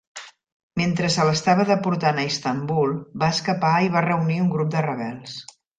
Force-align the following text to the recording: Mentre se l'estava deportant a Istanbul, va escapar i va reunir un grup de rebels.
Mentre 0.81 1.09
se 1.15 1.25
l'estava 1.27 1.67
deportant 1.73 2.23
a 2.23 2.25
Istanbul, 2.31 2.97
va 3.25 3.31
escapar 3.39 3.77
i 3.89 3.95
va 3.99 4.07
reunir 4.11 4.43
un 4.47 4.53
grup 4.57 4.75
de 4.77 4.87
rebels. 4.93 5.43